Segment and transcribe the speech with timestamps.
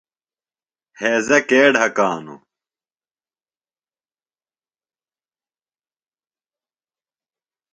[1.01, 2.39] ہیضہ کے ڈھکانوۡ؟